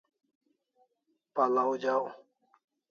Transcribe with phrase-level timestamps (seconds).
[1.35, 2.03] Pal'aw jaw